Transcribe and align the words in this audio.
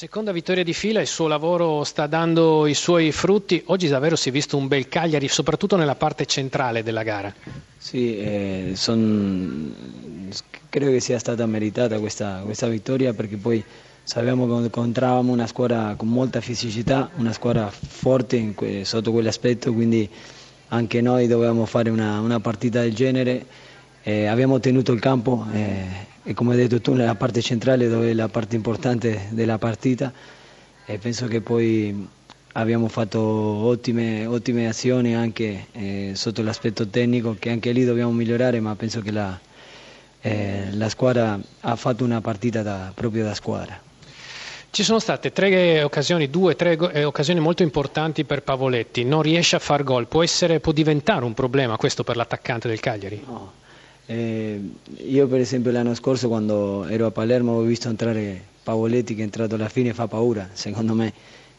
Seconda 0.00 0.32
vittoria 0.32 0.64
di 0.64 0.72
fila, 0.72 1.02
il 1.02 1.06
suo 1.06 1.26
lavoro 1.26 1.84
sta 1.84 2.06
dando 2.06 2.66
i 2.66 2.72
suoi 2.72 3.12
frutti. 3.12 3.62
Oggi 3.66 3.86
davvero 3.86 4.16
si 4.16 4.30
è 4.30 4.32
visto 4.32 4.56
un 4.56 4.66
bel 4.66 4.88
Cagliari, 4.88 5.28
soprattutto 5.28 5.76
nella 5.76 5.94
parte 5.94 6.24
centrale 6.24 6.82
della 6.82 7.02
gara. 7.02 7.30
Sì, 7.76 8.16
eh, 8.16 8.72
son... 8.76 9.74
credo 10.70 10.90
che 10.92 11.00
sia 11.00 11.18
stata 11.18 11.44
meritata 11.44 11.98
questa, 11.98 12.40
questa 12.46 12.66
vittoria 12.66 13.12
perché 13.12 13.36
poi 13.36 13.62
sappiamo 14.02 14.46
che 14.46 14.64
incontravamo 14.64 15.30
una 15.30 15.46
squadra 15.46 15.92
con 15.98 16.08
molta 16.08 16.40
fisicità, 16.40 17.10
una 17.16 17.34
squadra 17.34 17.70
forte 17.70 18.54
que... 18.54 18.86
sotto 18.86 19.12
quell'aspetto, 19.12 19.70
quindi 19.74 20.08
anche 20.68 21.02
noi 21.02 21.26
dovevamo 21.26 21.66
fare 21.66 21.90
una, 21.90 22.20
una 22.20 22.40
partita 22.40 22.80
del 22.80 22.94
genere. 22.94 23.44
Eh, 24.02 24.24
abbiamo 24.24 24.60
tenuto 24.60 24.92
il 24.92 24.98
campo. 24.98 25.44
Eh, 25.52 26.08
e 26.22 26.34
come 26.34 26.52
hai 26.52 26.58
detto 26.58 26.80
tu 26.80 26.92
nella 26.92 27.14
parte 27.14 27.40
centrale 27.40 27.88
dove 27.88 28.10
è 28.10 28.14
la 28.14 28.28
parte 28.28 28.54
importante 28.54 29.28
della 29.30 29.58
partita 29.58 30.12
e 30.84 30.98
penso 30.98 31.26
che 31.26 31.40
poi 31.40 32.08
abbiamo 32.52 32.88
fatto 32.88 33.20
ottime, 33.20 34.26
ottime 34.26 34.68
azioni 34.68 35.14
anche 35.14 35.66
eh, 35.72 36.12
sotto 36.14 36.42
l'aspetto 36.42 36.86
tecnico 36.86 37.36
che 37.38 37.50
anche 37.50 37.72
lì 37.72 37.84
dobbiamo 37.84 38.12
migliorare 38.12 38.60
ma 38.60 38.74
penso 38.74 39.00
che 39.00 39.10
la, 39.12 39.38
eh, 40.20 40.68
la 40.72 40.88
squadra 40.88 41.38
ha 41.60 41.76
fatto 41.76 42.04
una 42.04 42.20
partita 42.20 42.62
da, 42.62 42.92
proprio 42.94 43.24
da 43.24 43.34
squadra. 43.34 43.80
Ci 44.72 44.84
sono 44.84 45.00
state 45.00 45.32
tre 45.32 45.82
occasioni, 45.82 46.30
due, 46.30 46.54
tre 46.54 46.76
eh, 46.92 47.02
occasioni 47.02 47.40
molto 47.40 47.64
importanti 47.64 48.24
per 48.24 48.42
Pavoletti, 48.42 49.04
non 49.04 49.20
riesce 49.22 49.56
a 49.56 49.58
far 49.58 49.82
gol, 49.82 50.06
può, 50.06 50.22
essere, 50.22 50.60
può 50.60 50.70
diventare 50.70 51.24
un 51.24 51.34
problema 51.34 51.76
questo 51.76 52.04
per 52.04 52.14
l'attaccante 52.14 52.68
del 52.68 52.78
Cagliari? 52.78 53.20
No. 53.26 53.52
Eh, 54.10 54.60
io 55.06 55.28
per 55.28 55.38
esempio 55.38 55.70
l'anno 55.70 55.94
scorso 55.94 56.26
quando 56.26 56.84
ero 56.86 57.06
a 57.06 57.12
Palermo 57.12 57.52
ho 57.52 57.62
visto 57.62 57.88
entrare 57.88 58.42
Pavoletti 58.64 59.14
che 59.14 59.20
è 59.20 59.24
entrato 59.24 59.54
alla 59.54 59.68
fine 59.70 59.94
fa 59.94 60.08
paura 60.08 60.48
secondo 60.52 60.94
me 60.94 61.12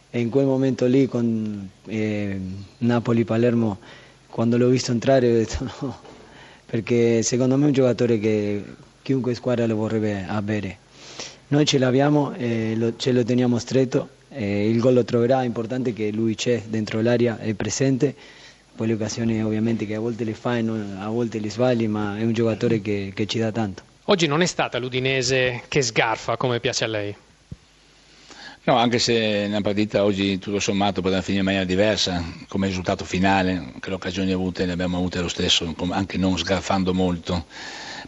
e 0.10 0.20
in 0.20 0.30
quel 0.30 0.44
momento 0.44 0.86
lì 0.86 1.08
con 1.08 1.70
eh, 1.86 2.40
Napoli-Palermo 2.80 3.80
quando 4.28 4.58
l'ho 4.58 4.68
visto 4.68 4.92
entrare 4.92 5.32
ho 5.32 5.34
detto 5.34 5.64
no 5.64 6.00
perché 6.66 7.24
secondo 7.24 7.56
me 7.56 7.64
è 7.64 7.68
un 7.68 7.72
giocatore 7.72 8.20
che 8.20 8.62
chiunque 9.02 9.34
squadra 9.34 9.66
lo 9.66 9.78
vorrebbe 9.78 10.26
avere. 10.28 10.78
Noi 11.50 11.66
ce 11.66 11.78
l'abbiamo 11.78 12.34
e 12.34 12.76
lo, 12.76 12.98
ce 12.98 13.14
lo 13.14 13.24
teniamo 13.24 13.60
stretto 13.60 14.10
il 14.34 14.80
gol 14.80 14.96
lo 14.96 15.04
troverà 15.06 15.42
è 15.42 15.46
importante 15.46 15.94
che 15.94 16.12
lui 16.12 16.36
c'è 16.36 16.62
dentro 16.68 17.02
l'area 17.02 17.38
è 17.38 17.54
presente 17.54 18.16
poi 18.82 18.90
le 18.90 18.96
occasioni 18.96 19.44
ovviamente 19.44 19.86
che 19.86 19.94
a 19.94 20.00
volte 20.00 20.24
le 20.24 20.34
fa 20.34 20.58
e 20.58 20.66
a 20.98 21.08
volte 21.08 21.40
le 21.40 21.52
sbagli, 21.52 21.88
ma 21.88 22.18
è 22.18 22.24
un 22.24 22.34
giocatore 22.34 22.82
che, 22.82 23.12
che 23.14 23.28
ci 23.28 23.38
dà 23.38 23.52
tanto. 23.52 23.84
Oggi 24.06 24.26
non 24.26 24.42
è 24.42 24.48
stata 24.48 24.80
l'Udinese 24.80 25.62
che 25.68 25.84
sgarfa 25.84 26.36
come 26.36 26.60
piace 26.60 26.86
a 26.86 26.88
lei? 26.88 27.16
No, 28.64 28.78
anche 28.78 28.98
se 28.98 29.14
nella 29.14 29.62
partita 29.62 30.04
oggi 30.04 30.40
tutto 30.40 30.60
sommato 30.60 31.02
poteva 31.02 31.22
finire 31.22 31.42
in 31.42 31.46
maniera 31.46 31.66
diversa, 31.66 32.24
come 32.48 32.66
risultato 32.66 33.06
finale, 33.06 33.74
che 33.80 33.90
le 33.90 33.96
occasioni 33.96 34.32
avute 34.32 34.66
le 34.66 34.72
abbiamo 34.72 34.98
avute 34.98 35.22
lo 35.22 35.28
stesso, 35.28 35.76
anche 35.92 36.18
non 36.18 36.36
sgarfando 36.40 36.92
molto. 36.92 37.46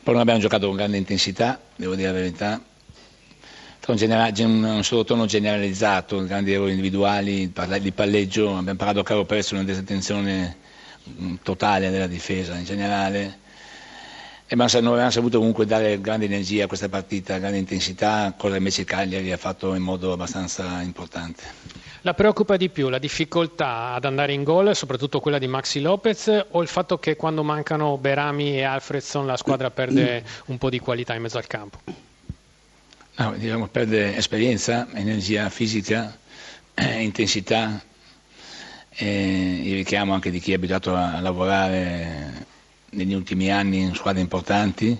Poi 0.01 0.13
non 0.13 0.21
abbiamo 0.21 0.39
giocato 0.39 0.66
con 0.66 0.75
grande 0.75 0.97
intensità, 0.97 1.61
devo 1.75 1.94
dire 1.94 2.07
la 2.07 2.13
verità. 2.13 2.59
Un, 3.85 4.63
un 4.63 4.83
solo 4.85 5.03
tono 5.03 5.25
generalizzato, 5.25 6.23
grandi 6.23 6.53
errori 6.53 6.69
individuali, 6.69 7.51
di 7.81 7.91
palleggio, 7.91 8.55
abbiamo 8.55 8.77
parlato 8.77 9.01
a 9.01 9.03
caro 9.03 9.25
prezzo 9.25 9.55
una 9.55 9.65
disattenzione 9.65 10.55
mm, 11.09 11.35
totale 11.43 11.89
della 11.89 12.07
difesa 12.07 12.55
in 12.55 12.63
generale 12.63 13.39
e 14.47 14.55
non 14.55 14.67
abbiamo 14.67 15.09
saputo 15.09 15.37
comunque 15.37 15.65
dare 15.65 15.99
grande 15.99 16.25
energia 16.25 16.63
a 16.63 16.67
questa 16.67 16.87
partita, 16.87 17.37
grande 17.39 17.57
intensità, 17.57 18.33
cosa 18.37 18.55
invece 18.55 18.81
il 18.81 18.87
Cagliari 18.87 19.33
ha 19.33 19.37
fatto 19.37 19.73
in 19.73 19.81
modo 19.81 20.13
abbastanza 20.13 20.81
importante. 20.81 21.43
La 22.03 22.13
preoccupa 22.13 22.55
di 22.55 22.69
più 22.69 22.87
la 22.87 22.99
difficoltà 22.99 23.95
ad 23.95 24.05
andare 24.05 24.31
in 24.31 24.43
gol, 24.43 24.73
soprattutto 24.77 25.19
quella 25.19 25.39
di 25.39 25.47
Maxi 25.47 25.81
Lopez, 25.81 26.45
o 26.51 26.61
il 26.61 26.69
fatto 26.69 26.97
che 26.99 27.17
quando 27.17 27.43
mancano 27.43 27.97
Berami 27.97 28.59
e 28.59 28.63
Alfredson 28.63 29.25
la 29.25 29.35
squadra 29.35 29.72
perde 29.72 30.23
un 30.45 30.57
po' 30.57 30.69
di 30.69 30.79
qualità 30.79 31.13
in 31.16 31.22
mezzo 31.23 31.38
al 31.38 31.47
campo? 31.47 32.11
No, 33.16 33.35
diciamo, 33.38 33.68
perde 33.68 34.16
esperienza, 34.16 34.88
energia 34.94 35.47
fisica, 35.50 36.18
eh, 36.74 37.01
intensità. 37.03 37.79
E 38.90 39.62
il 39.63 39.75
richiamo 39.75 40.13
anche 40.13 40.31
di 40.31 40.40
chi 40.40 40.51
è 40.51 40.56
abituato 40.56 40.96
a 40.96 41.19
lavorare 41.19 42.47
negli 42.91 43.13
ultimi 43.13 43.52
anni 43.52 43.81
in 43.81 43.94
squadre 43.94 44.22
importanti, 44.22 45.00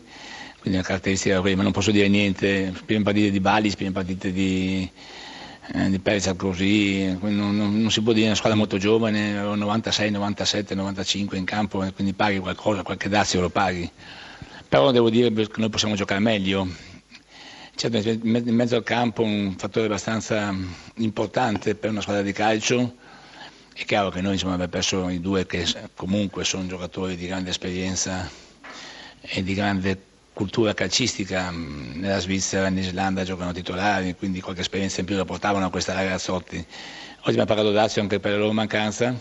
quindi 0.60 0.80
la 0.80 0.86
caratteristica 0.86 1.42
quella, 1.42 1.56
ma 1.58 1.64
non 1.64 1.72
posso 1.72 1.90
dire 1.90 2.08
niente, 2.08 2.72
prime 2.86 3.04
partite 3.04 3.32
di 3.32 3.40
Balis, 3.40 3.76
prime 3.76 3.92
partite 3.92 4.32
di, 4.32 4.88
eh, 5.74 5.90
di 5.90 6.00
Perez 6.00 6.32
così, 6.38 7.18
non, 7.20 7.36
non, 7.36 7.82
non, 7.82 7.92
si 7.92 8.02
può 8.02 8.14
dire 8.14 8.28
una 8.28 8.36
squadra 8.36 8.58
molto 8.58 8.78
giovane, 8.78 9.34
96, 9.34 10.12
97, 10.12 10.76
95 10.76 11.38
in 11.38 11.46
campo, 11.46 11.86
quindi 11.96 12.14
paghi 12.14 12.38
qualcosa, 12.40 12.84
qualche 12.84 13.10
dazio 13.10 13.42
lo 13.42 13.50
paghi. 13.50 13.90
Però 14.70 14.92
devo 14.92 15.10
dire 15.10 15.32
che 15.32 15.50
noi 15.58 15.70
possiamo 15.70 15.96
giocare 15.96 16.20
meglio, 16.20 16.68
Certo, 17.76 17.98
in 17.98 18.56
mezzo 18.56 18.76
al 18.76 18.84
campo 18.84 19.24
un 19.24 19.56
fattore 19.58 19.88
abbastanza 19.88 20.56
importante 20.98 21.74
per 21.74 21.90
una 21.90 22.02
squadra 22.02 22.22
di 22.22 22.32
calcio. 22.32 22.96
È 23.74 23.84
chiaro 23.84 24.10
che 24.10 24.22
noi 24.22 24.34
insomma, 24.34 24.54
abbiamo 24.54 24.72
perso 24.72 25.10
i 25.10 25.20
due 25.20 25.48
che 25.48 25.66
comunque 25.96 26.44
sono 26.44 26.68
giocatori 26.68 27.16
di 27.16 27.26
grande 27.26 27.50
esperienza 27.50 28.30
e 29.22 29.42
di 29.42 29.56
grande 29.56 30.00
cultura 30.34 30.76
calcistica. 30.76 31.50
Nella 31.50 32.20
Svizzera 32.20 32.68
in 32.68 32.78
Islanda 32.78 33.24
giocano 33.24 33.52
titolari, 33.52 34.16
quindi 34.16 34.40
qualche 34.40 34.62
esperienza 34.62 35.00
in 35.00 35.08
più 35.08 35.16
la 35.16 35.26
portavano 35.26 35.66
a 35.66 35.70
questa 35.72 35.94
ragazzotti. 35.94 36.58
Oggi 36.58 37.30
abbiamo 37.30 37.46
parlato 37.46 37.72
d'Azio 37.72 38.04
anche 38.04 38.20
per 38.20 38.34
la 38.34 38.38
loro 38.38 38.54
mancanza 38.54 39.20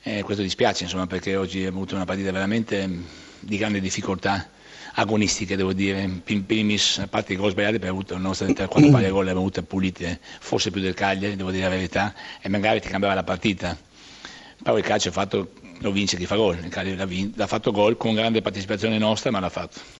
e 0.00 0.22
questo 0.22 0.42
dispiace 0.42 0.84
insomma, 0.84 1.08
perché 1.08 1.34
oggi 1.34 1.58
abbiamo 1.58 1.78
avuto 1.78 1.96
una 1.96 2.04
partita 2.04 2.30
veramente 2.30 3.26
di 3.48 3.56
grande 3.56 3.80
difficoltà 3.80 4.50
agonistiche 4.94 5.56
devo 5.56 5.72
dire, 5.72 6.02
in 6.24 6.44
primis, 6.44 6.98
a 6.98 7.06
parte 7.06 7.32
i 7.32 7.36
gol 7.36 7.52
sbagliati 7.52 7.74
perché 7.74 7.88
avuto, 7.88 8.16
nonostante 8.16 8.64
3-4 8.64 8.90
palle 8.90 9.10
gol 9.10 9.22
abbiamo 9.22 9.40
avute 9.40 9.62
pulite, 9.62 10.18
forse 10.20 10.70
più 10.70 10.80
del 10.80 10.94
Cagliari, 10.94 11.36
devo 11.36 11.50
dire 11.50 11.64
la 11.64 11.70
verità, 11.70 12.14
e 12.40 12.48
magari 12.48 12.80
ti 12.80 12.88
cambiava 12.88 13.14
la 13.14 13.22
partita. 13.22 13.76
Però 14.60 14.76
il 14.76 14.82
calcio 14.82 15.12
fatto, 15.12 15.52
lo 15.78 15.92
vince 15.92 16.16
chi 16.16 16.26
fa 16.26 16.34
gol, 16.34 16.58
il 16.58 16.68
Cagliari 16.68 16.96
l'ha, 16.96 17.30
l'ha 17.36 17.46
fatto 17.46 17.70
gol 17.70 17.96
con 17.96 18.14
grande 18.14 18.42
partecipazione 18.42 18.98
nostra 18.98 19.30
ma 19.30 19.38
l'ha 19.38 19.48
fatto. 19.48 19.96